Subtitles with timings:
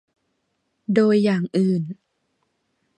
[0.93, 1.83] โดยอย่างอื่น